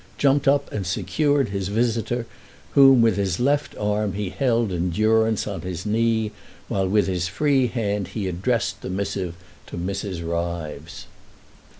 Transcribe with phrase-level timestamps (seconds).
[0.17, 2.25] jumped up and secured his visitor,
[2.71, 6.31] whom with his left arm he held in durance on his knee
[6.67, 9.35] while with his free hand he addressed the missive
[9.67, 10.25] to Mrs.
[10.27, 11.05] Ryves.